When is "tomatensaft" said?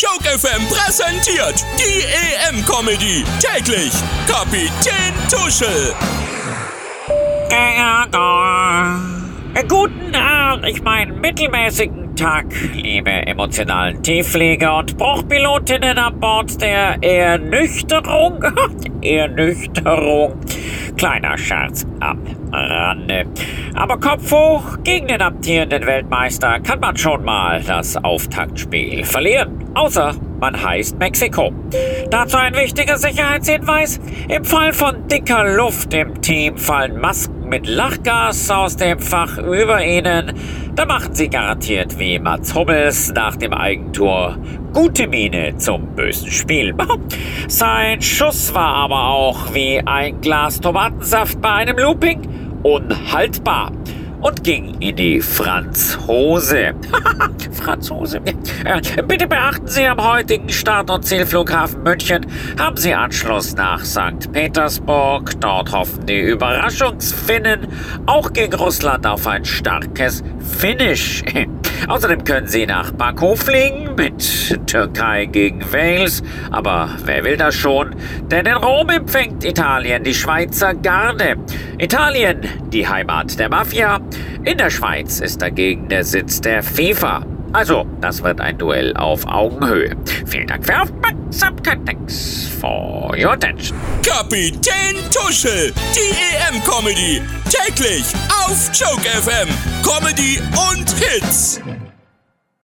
50.60-51.40